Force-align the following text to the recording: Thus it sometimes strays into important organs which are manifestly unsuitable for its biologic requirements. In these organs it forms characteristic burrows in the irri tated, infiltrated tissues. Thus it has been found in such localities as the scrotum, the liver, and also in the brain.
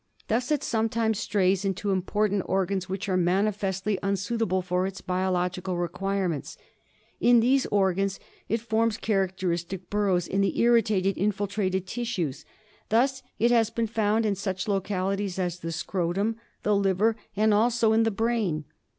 Thus 0.29 0.51
it 0.51 0.63
sometimes 0.63 1.19
strays 1.19 1.63
into 1.63 1.91
important 1.91 2.41
organs 2.47 2.89
which 2.89 3.07
are 3.07 3.15
manifestly 3.15 3.99
unsuitable 4.01 4.63
for 4.63 4.87
its 4.87 4.99
biologic 4.99 5.67
requirements. 5.67 6.57
In 7.19 7.39
these 7.39 7.67
organs 7.67 8.19
it 8.49 8.61
forms 8.61 8.97
characteristic 8.97 9.91
burrows 9.91 10.27
in 10.27 10.41
the 10.41 10.55
irri 10.57 10.81
tated, 10.81 11.17
infiltrated 11.17 11.85
tissues. 11.85 12.45
Thus 12.89 13.21
it 13.37 13.51
has 13.51 13.69
been 13.69 13.85
found 13.85 14.25
in 14.25 14.33
such 14.33 14.67
localities 14.67 15.37
as 15.37 15.59
the 15.59 15.71
scrotum, 15.71 16.35
the 16.63 16.75
liver, 16.75 17.15
and 17.35 17.53
also 17.53 17.93
in 17.93 18.01
the 18.01 18.09
brain. 18.09 18.65